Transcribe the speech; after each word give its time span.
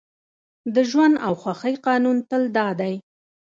د 0.73 0.75
ژوند 0.89 1.15
او 1.25 1.33
خوښۍ 1.41 1.75
قانون 1.87 2.17
تل 2.29 2.43
دا 2.57 2.67
دی 2.79 2.95